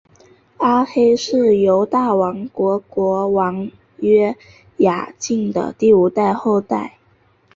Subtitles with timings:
[0.57, 4.35] 阿黑是犹大王国国王约
[4.77, 6.97] 雅敬的第五代的后代。